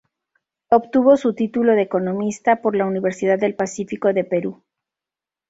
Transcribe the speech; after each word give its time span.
Obtuvo 0.69 1.15
su 1.15 1.35
título 1.35 1.73
de 1.73 1.83
economista 1.83 2.59
por 2.63 2.75
la 2.75 2.87
Universidad 2.87 3.37
del 3.37 3.53
Pacífico 3.53 4.13
de 4.13 4.23
Perú. 4.23 4.63